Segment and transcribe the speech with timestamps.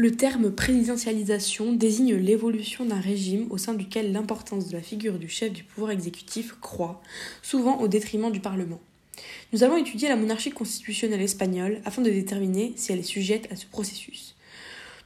[0.00, 5.28] Le terme présidentialisation désigne l'évolution d'un régime au sein duquel l'importance de la figure du
[5.28, 7.02] chef du pouvoir exécutif croît,
[7.42, 8.78] souvent au détriment du Parlement.
[9.52, 13.56] Nous allons étudier la monarchie constitutionnelle espagnole afin de déterminer si elle est sujette à
[13.56, 14.36] ce processus.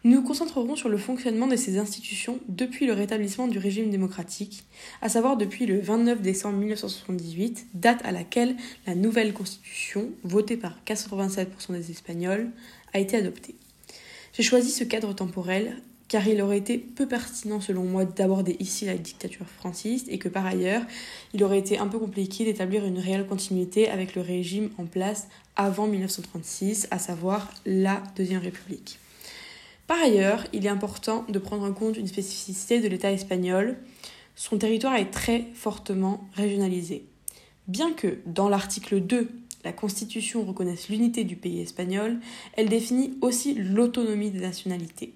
[0.05, 4.65] Nous nous concentrerons sur le fonctionnement de ces institutions depuis le rétablissement du régime démocratique,
[5.01, 8.57] à savoir depuis le 29 décembre 1978, date à laquelle
[8.87, 12.51] la nouvelle constitution, votée par 87% des Espagnols,
[12.93, 13.55] a été adoptée.
[14.33, 15.77] J'ai choisi ce cadre temporel
[16.09, 20.29] car il aurait été peu pertinent selon moi d'aborder ici la dictature franciste et que
[20.29, 20.83] par ailleurs
[21.35, 25.29] il aurait été un peu compliqué d'établir une réelle continuité avec le régime en place
[25.57, 28.99] avant 1936, à savoir la Deuxième République.
[29.87, 33.77] Par ailleurs, il est important de prendre en compte une spécificité de l'État espagnol.
[34.35, 37.05] Son territoire est très fortement régionalisé.
[37.69, 39.29] Bien que dans l'article 2
[39.65, 42.19] la Constitution reconnaisse l'unité du pays espagnol,
[42.57, 45.15] elle définit aussi l'autonomie des nationalités.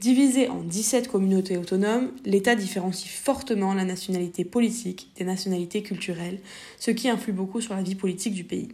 [0.00, 6.40] Divisé en 17 communautés autonomes, l'État différencie fortement la nationalité politique des nationalités culturelles,
[6.80, 8.68] ce qui influe beaucoup sur la vie politique du pays.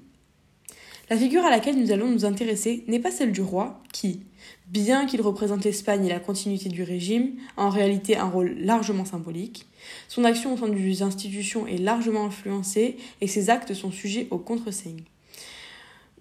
[1.10, 4.20] La figure à laquelle nous allons nous intéresser n'est pas celle du roi, qui,
[4.68, 9.04] bien qu'il représente l'Espagne et la continuité du régime, a en réalité un rôle largement
[9.04, 9.66] symbolique.
[10.06, 14.38] Son action au sein des institutions est largement influencée et ses actes sont sujets au
[14.38, 15.02] contre-seigne.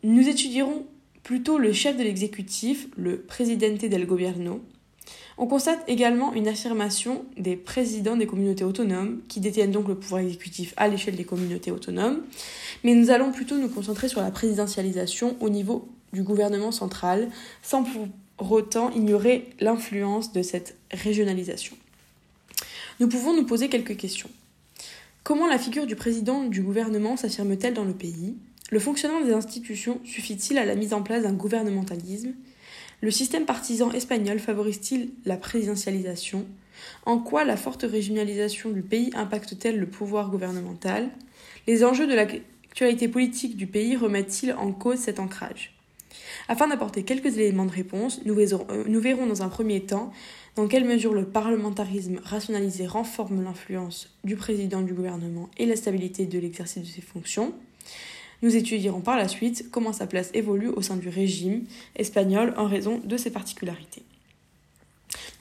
[0.01, 0.87] Nous étudierons
[1.21, 4.59] plutôt le chef de l'exécutif, le presidente del gobierno,
[5.39, 10.21] on constate également une affirmation des présidents des communautés autonomes, qui détiennent donc le pouvoir
[10.21, 12.21] exécutif à l'échelle des communautés autonomes,
[12.83, 17.29] mais nous allons plutôt nous concentrer sur la présidentialisation au niveau du gouvernement central,
[17.63, 21.77] sans pour autant ignorer l'influence de cette régionalisation.
[22.99, 24.29] Nous pouvons nous poser quelques questions.
[25.23, 28.35] Comment la figure du président du gouvernement s'affirme-t-elle dans le pays?
[28.71, 32.33] Le fonctionnement des institutions suffit-il à la mise en place d'un gouvernementalisme?
[33.01, 36.45] Le système partisan espagnol favorise-t-il la présidentialisation?
[37.05, 41.09] En quoi la forte régionalisation du pays impacte-t-elle le pouvoir gouvernemental?
[41.67, 45.73] Les enjeux de l'actualité politique du pays remettent-ils en cause cet ancrage?
[46.47, 50.11] Afin d'apporter quelques éléments de réponse, nous verrons, euh, nous verrons dans un premier temps
[50.55, 56.25] dans quelle mesure le parlementarisme rationalisé renforme l'influence du président du gouvernement et la stabilité
[56.25, 57.53] de l'exercice de ses fonctions.
[58.41, 62.67] Nous étudierons par la suite comment sa place évolue au sein du régime espagnol en
[62.67, 64.03] raison de ses particularités.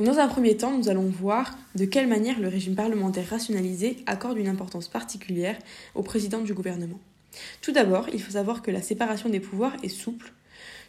[0.00, 4.38] Dans un premier temps, nous allons voir de quelle manière le régime parlementaire rationalisé accorde
[4.38, 5.58] une importance particulière
[5.94, 7.00] au président du gouvernement.
[7.60, 10.32] Tout d'abord, il faut savoir que la séparation des pouvoirs est souple,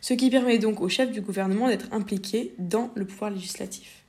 [0.01, 4.03] ce qui permet donc au chef du gouvernement d'être impliqué dans le pouvoir législatif.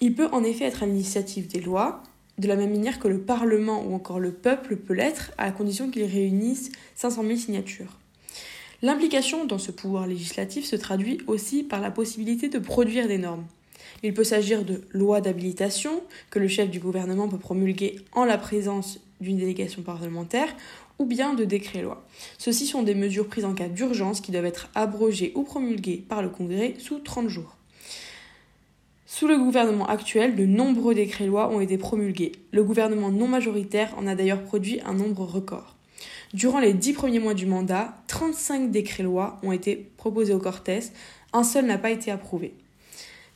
[0.00, 2.02] Il peut en effet être à l'initiative des lois,
[2.38, 5.90] de la même manière que le Parlement ou encore le peuple peut l'être, à condition
[5.90, 7.98] qu'il réunisse 500 000 signatures.
[8.82, 13.46] L'implication dans ce pouvoir législatif se traduit aussi par la possibilité de produire des normes.
[14.02, 18.36] Il peut s'agir de lois d'habilitation que le chef du gouvernement peut promulguer en la
[18.36, 20.54] présence d'une délégation parlementaire
[20.98, 22.06] ou bien de décrets-lois.
[22.38, 26.22] Ceux-ci sont des mesures prises en cas d'urgence qui doivent être abrogées ou promulguées par
[26.22, 27.55] le Congrès sous 30 jours.
[29.08, 32.32] Sous le gouvernement actuel, de nombreux décrets-lois ont été promulgués.
[32.50, 35.76] Le gouvernement non majoritaire en a d'ailleurs produit un nombre record.
[36.34, 40.80] Durant les dix premiers mois du mandat, 35 décrets-lois ont été proposés au Cortés,
[41.32, 42.54] un seul n'a pas été approuvé.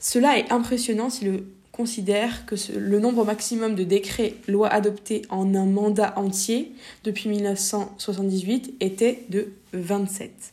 [0.01, 5.67] Cela est impressionnant si l'on considère que le nombre maximum de décrets-lois adoptés en un
[5.67, 6.73] mandat entier
[7.05, 10.53] depuis 1978 était de 27.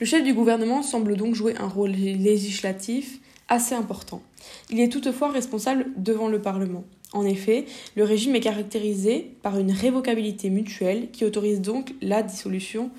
[0.00, 4.22] Le chef du gouvernement semble donc jouer un rôle législatif assez important.
[4.70, 6.84] Il est toutefois responsable devant le Parlement.
[7.12, 7.66] En effet,
[7.96, 12.90] le régime est caractérisé par une révocabilité mutuelle qui autorise donc la dissolution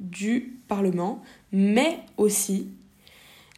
[0.00, 1.22] du Parlement,
[1.52, 2.68] mais aussi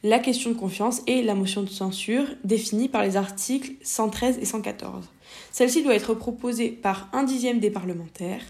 [0.03, 4.45] la question de confiance et la motion de censure définie par les articles 113 et
[4.45, 5.09] 114.
[5.53, 8.43] Celle-ci doit être proposée par un dixième des parlementaires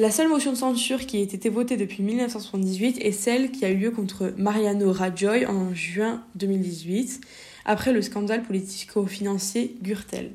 [0.00, 3.70] la seule motion de censure qui ait été votée depuis 1978 est celle qui a
[3.70, 7.20] eu lieu contre Mariano Rajoy en juin 2018,
[7.66, 10.32] après le scandale politico-financier Gürtel.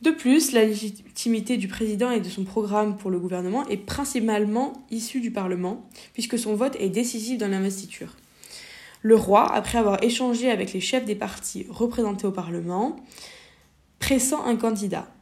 [0.00, 4.72] De plus, la légitimité du président et de son programme pour le gouvernement est principalement
[4.90, 8.16] issue du Parlement, puisque son vote est décisif dans l'investiture.
[9.02, 12.96] Le roi, après avoir échangé avec les chefs des partis représentés au Parlement,
[13.98, 15.13] pressent un candidat.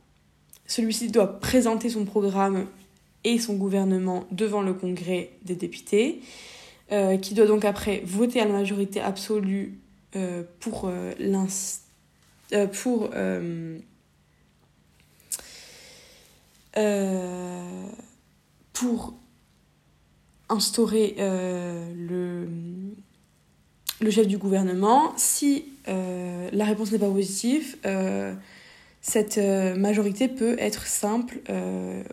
[0.72, 2.66] Celui-ci doit présenter son programme
[3.24, 6.22] et son gouvernement devant le Congrès des députés,
[6.92, 9.78] euh, qui doit donc après voter à la majorité absolue
[10.16, 11.12] euh, pour euh,
[18.72, 19.12] pour
[20.48, 22.48] instaurer le
[24.10, 25.12] chef du gouvernement.
[25.18, 27.76] Si la réponse n'est pas positive,
[29.02, 31.40] cette majorité peut être simple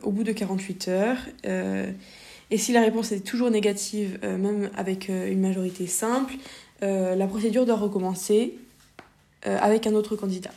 [0.01, 1.17] au bout de 48 heures.
[1.45, 6.33] et si la réponse est toujours négative, même avec une majorité simple,
[6.81, 8.55] la procédure doit recommencer
[9.43, 10.51] avec un autre candidat.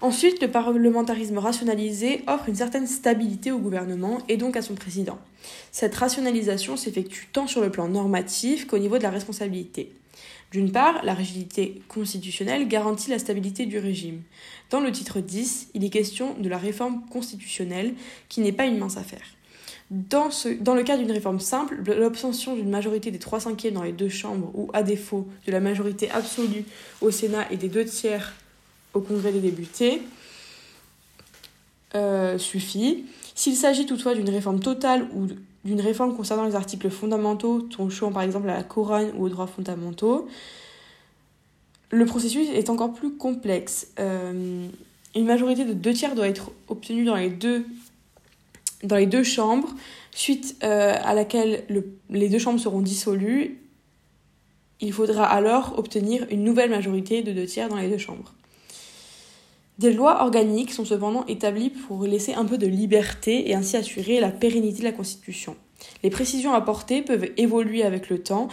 [0.00, 5.18] Ensuite, le parlementarisme rationalisé offre une certaine stabilité au gouvernement et donc à son président.
[5.72, 9.92] Cette rationalisation s'effectue tant sur le plan normatif qu'au niveau de la responsabilité.
[10.52, 14.22] D'une part, la rigidité constitutionnelle garantit la stabilité du régime.
[14.70, 17.94] Dans le titre 10, il est question de la réforme constitutionnelle
[18.28, 19.24] qui n'est pas une mince affaire.
[19.90, 24.08] Dans, le cas d'une réforme simple, l'obtention d'une majorité des 3 cinquièmes dans les deux
[24.08, 26.64] chambres ou, à défaut, de la majorité absolue
[27.00, 28.34] au Sénat et des deux tiers
[28.96, 30.02] au Congrès des députés
[31.94, 33.04] euh, suffit.
[33.34, 35.28] S'il s'agit toutefois d'une réforme totale ou
[35.64, 39.46] d'une réforme concernant les articles fondamentaux, touchant par exemple à la couronne ou aux droits
[39.46, 40.26] fondamentaux,
[41.90, 43.88] le processus est encore plus complexe.
[43.98, 44.66] Euh,
[45.14, 47.64] une majorité de deux tiers doit être obtenue dans les deux,
[48.82, 49.68] dans les deux chambres,
[50.10, 51.64] suite euh, à laquelle
[52.10, 53.58] les deux chambres seront dissolues.
[54.80, 58.35] Il faudra alors obtenir une nouvelle majorité de deux tiers dans les deux chambres.
[59.78, 64.20] Des lois organiques sont cependant établies pour laisser un peu de liberté et ainsi assurer
[64.20, 65.54] la pérennité de la Constitution.
[66.02, 68.48] Les précisions apportées peuvent évoluer avec le temps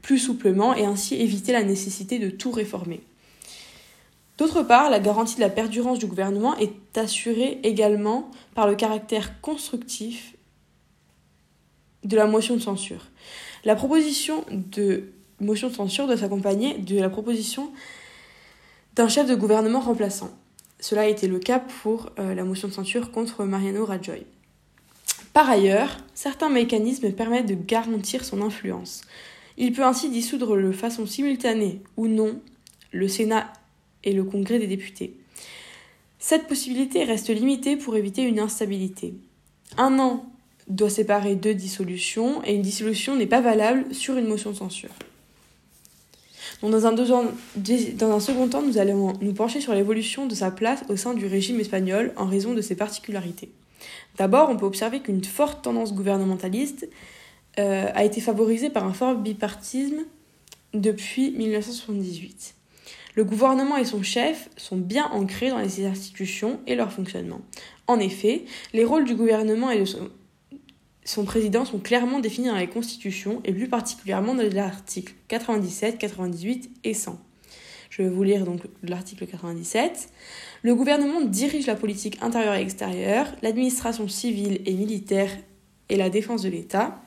[0.00, 3.00] plus souplement et ainsi éviter la nécessité de tout réformer.
[4.38, 9.40] D'autre part, la garantie de la perdurance du gouvernement est assurée également par le caractère
[9.40, 10.36] constructif
[12.04, 13.08] de la motion de censure.
[13.64, 17.70] La proposition de motion de censure doit s'accompagner de la proposition
[18.94, 20.30] d'un chef de gouvernement remplaçant.
[20.80, 24.26] Cela a été le cas pour euh, la motion de censure contre Mariano Rajoy.
[25.32, 29.02] Par ailleurs, certains mécanismes permettent de garantir son influence.
[29.56, 32.40] Il peut ainsi dissoudre de façon simultanée ou non
[32.92, 33.52] le Sénat
[34.04, 35.16] et le Congrès des députés.
[36.18, 39.14] Cette possibilité reste limitée pour éviter une instabilité.
[39.76, 40.26] Un an
[40.68, 44.90] doit séparer deux dissolutions et une dissolution n'est pas valable sur une motion de censure
[46.62, 51.14] dans, un second temps, nous allons nous pencher sur l'évolution de sa place au sein
[51.14, 53.50] du régime espagnol en raison de ses particularités.
[54.16, 56.88] D'abord, on peut observer qu'une forte tendance gouvernementaliste
[57.58, 60.04] euh, a été favorisée par un fort bipartisme
[60.72, 62.54] depuis 1978.
[63.14, 67.40] Le gouvernement et son chef sont bien ancrés dans les institutions et leur fonctionnement.
[67.86, 70.10] En effet, les rôles du gouvernement et de son,
[71.06, 75.98] son président sont clairement définis dans les constitutions et plus particulièrement dans les articles 97,
[75.98, 77.18] 98 et 100.
[77.90, 80.08] Je vais vous lire donc l'article 97.
[80.62, 85.30] Le gouvernement dirige la politique intérieure et extérieure, l'administration civile et militaire
[85.88, 87.00] et la défense de l'État.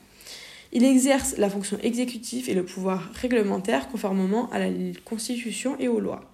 [0.72, 4.70] Il exerce la fonction exécutive et le pouvoir réglementaire conformément à la
[5.04, 6.30] Constitution et aux lois.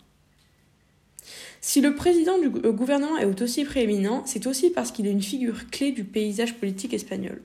[1.60, 5.68] Si le président du gouvernement est aussi prééminent, c'est aussi parce qu'il est une figure
[5.70, 7.42] clé du paysage politique espagnol.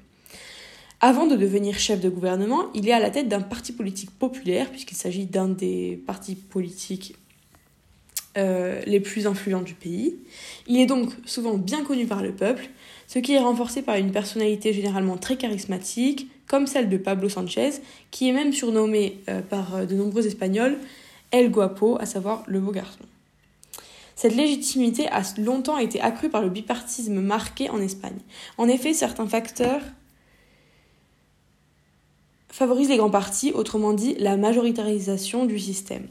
[1.04, 4.70] Avant de devenir chef de gouvernement, il est à la tête d'un parti politique populaire,
[4.70, 7.16] puisqu'il s'agit d'un des partis politiques
[8.38, 10.16] euh, les plus influents du pays.
[10.68, 12.70] Il est donc souvent bien connu par le peuple,
[13.08, 17.72] ce qui est renforcé par une personnalité généralement très charismatique, comme celle de Pablo Sanchez,
[18.12, 20.78] qui est même surnommé euh, par euh, de nombreux Espagnols
[21.32, 23.04] El Guapo, à savoir le beau garçon.
[24.16, 28.20] Cette légitimité a longtemps été accrue par le bipartisme marqué en Espagne.
[28.60, 29.82] En effet, certains facteurs
[32.52, 36.08] favorise les grands partis, autrement dit la majoritarisation du système.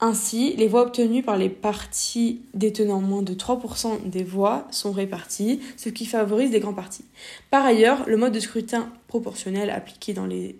[0.00, 5.60] Ainsi, les voix obtenues par les partis détenant moins de 3% des voix sont réparties,
[5.76, 7.04] ce qui favorise les grands partis.
[7.50, 10.56] Par ailleurs, le mode de scrutin proportionnel appliqué dans les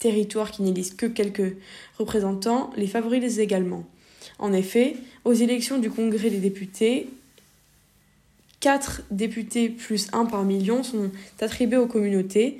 [0.00, 1.56] territoires qui n'élisent que quelques
[1.96, 3.84] représentants les favorise également.
[4.40, 7.08] En effet, aux élections du Congrès des députés,
[8.60, 12.58] 4 députés plus 1 par million sont attribués aux communautés,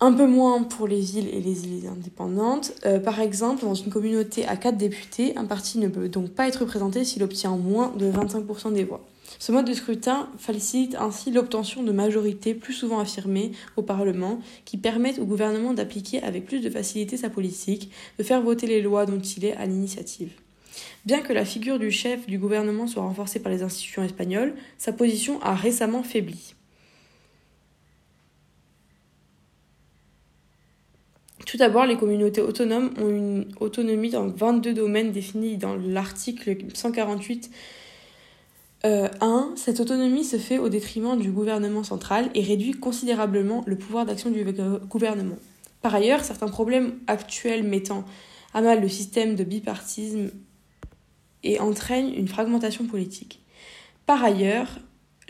[0.00, 2.72] un peu moins pour les villes et les îles indépendantes.
[2.86, 6.48] Euh, par exemple, dans une communauté à 4 députés, un parti ne peut donc pas
[6.48, 9.02] être représenté s'il obtient moins de 25% des voix.
[9.38, 14.76] Ce mode de scrutin facilite ainsi l'obtention de majorités plus souvent affirmées au Parlement qui
[14.76, 19.06] permettent au gouvernement d'appliquer avec plus de facilité sa politique, de faire voter les lois
[19.06, 20.32] dont il est à l'initiative.
[21.06, 24.92] Bien que la figure du chef du gouvernement soit renforcée par les institutions espagnoles, sa
[24.92, 26.54] position a récemment faibli.
[31.50, 37.50] Tout d'abord, les communautés autonomes ont une autonomie dans 22 domaines définis dans l'article 148
[38.84, 39.52] 1.
[39.56, 44.30] Cette autonomie se fait au détriment du gouvernement central et réduit considérablement le pouvoir d'action
[44.30, 44.44] du
[44.88, 45.34] gouvernement.
[45.82, 48.04] Par ailleurs, certains problèmes actuels mettant
[48.54, 50.30] à mal le système de bipartisme
[51.42, 53.40] et entraînent une fragmentation politique.
[54.06, 54.78] Par ailleurs,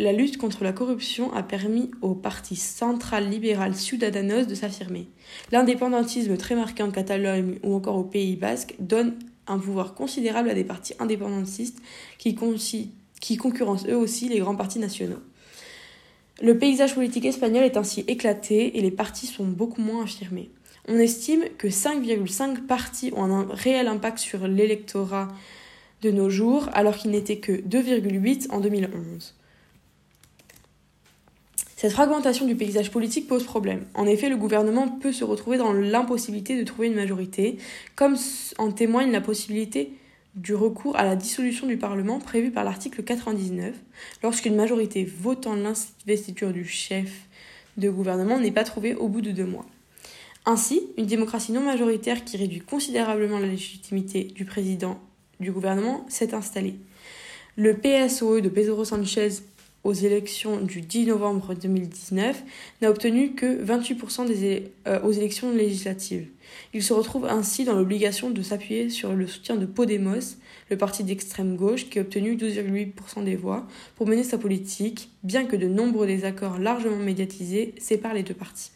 [0.00, 5.08] la lutte contre la corruption a permis au parti central libéral Ciudadanos de s'affirmer.
[5.52, 9.16] L'indépendantisme très marqué en Catalogne ou encore au Pays basque donne
[9.46, 11.80] un pouvoir considérable à des partis indépendantistes
[12.18, 12.36] qui,
[13.20, 15.20] qui concurrencent eux aussi les grands partis nationaux.
[16.42, 20.50] Le paysage politique espagnol est ainsi éclaté et les partis sont beaucoup moins affirmés.
[20.88, 25.28] On estime que 5,5 partis ont un réel impact sur l'électorat
[26.00, 29.34] de nos jours, alors qu'il n'était que 2,8 en 2011.
[31.80, 33.86] Cette fragmentation du paysage politique pose problème.
[33.94, 37.56] En effet, le gouvernement peut se retrouver dans l'impossibilité de trouver une majorité,
[37.96, 38.18] comme
[38.58, 39.94] en témoigne la possibilité
[40.34, 43.74] du recours à la dissolution du Parlement prévue par l'article 99,
[44.22, 47.08] lorsqu'une majorité votant l'investiture du chef
[47.78, 49.64] de gouvernement n'est pas trouvée au bout de deux mois.
[50.44, 55.00] Ainsi, une démocratie non majoritaire qui réduit considérablement la légitimité du président
[55.40, 56.74] du gouvernement s'est installée.
[57.56, 59.30] Le PSOE de Pedro Sanchez
[59.82, 62.42] aux élections du 10 novembre 2019
[62.82, 66.26] n'a obtenu que 28% des, euh, aux élections législatives.
[66.74, 70.36] Il se retrouve ainsi dans l'obligation de s'appuyer sur le soutien de Podemos,
[70.68, 75.44] le parti d'extrême gauche, qui a obtenu 12,8% des voix pour mener sa politique, bien
[75.44, 78.70] que de nombreux désaccords largement médiatisés séparent les deux partis.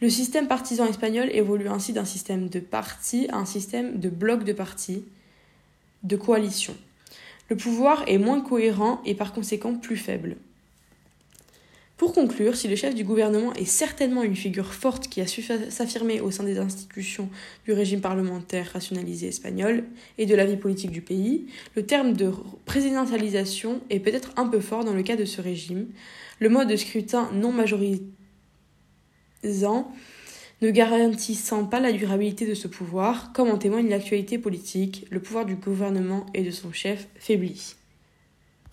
[0.00, 4.44] Le système partisan espagnol évolue ainsi d'un système de partis à un système de blocs
[4.44, 5.04] de partis,
[6.02, 6.76] de coalitions.
[7.48, 10.36] Le pouvoir est moins cohérent et par conséquent plus faible.
[11.96, 15.42] Pour conclure, si le chef du gouvernement est certainement une figure forte qui a su
[15.42, 17.30] s'affirmer au sein des institutions
[17.64, 19.84] du régime parlementaire rationalisé espagnol
[20.18, 22.30] et de la vie politique du pays, le terme de
[22.66, 25.86] présidentialisation est peut-être un peu fort dans le cas de ce régime.
[26.38, 28.02] Le mode de scrutin non majorisant
[30.62, 35.44] ne garantissant pas la durabilité de ce pouvoir, comme en témoigne l'actualité politique, le pouvoir
[35.44, 37.76] du gouvernement et de son chef faiblit.